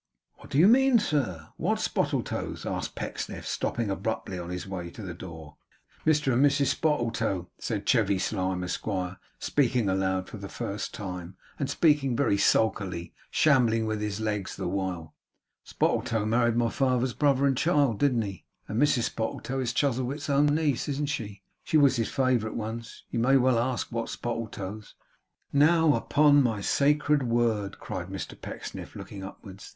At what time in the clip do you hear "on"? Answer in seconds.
4.39-4.49